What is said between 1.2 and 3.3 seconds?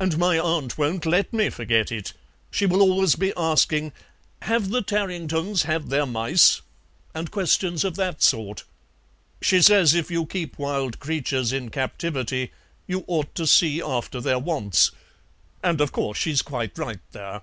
me forget it; she will always